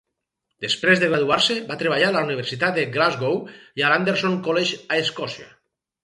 Després 0.63 1.01
de 1.01 1.09
graduar-se, 1.09 1.57
va 1.67 1.75
treballar 1.81 2.07
a 2.11 2.15
la 2.15 2.23
Universitat 2.27 2.73
de 2.79 2.85
Glasgow 2.95 3.37
i 3.81 3.83
a 3.83 3.91
l'Anderson 3.91 4.39
College 4.49 4.81
a 4.97 4.99
Escòcia. 5.03 5.47